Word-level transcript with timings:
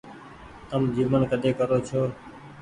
تم 0.69 0.83
جيمڻ 0.95 1.21
ڪۮي 1.35 1.51
ڪرو 1.61 1.77
ڇو۔ 1.91 2.01